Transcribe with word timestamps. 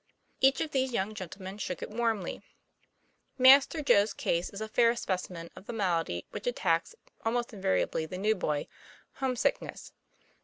Each 0.39 0.61
of 0.61 0.71
these 0.71 0.93
young 0.93 1.13
gentlemen 1.13 1.59
shook 1.59 1.83
it 1.83 1.91
warmly. 1.91 2.41
Master 3.37 3.83
Joe's 3.83 4.15
case 4.15 4.49
is 4.49 4.59
a 4.59 4.67
fair 4.67 4.95
specimen 4.95 5.51
of 5.55 5.67
the 5.67 5.73
malady 5.73 6.25
which 6.31 6.47
attacks 6.47 6.95
almost 7.23 7.53
invariably 7.53 8.07
the 8.07 8.17
new 8.17 8.33
boy 8.33 8.65
home 9.17 9.35
sickness. 9.35 9.93